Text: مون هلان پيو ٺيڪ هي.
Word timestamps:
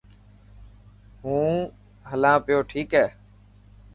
مون 1.21 1.51
هلان 2.09 2.37
پيو 2.45 2.59
ٺيڪ 2.69 2.89
هي. 2.99 3.05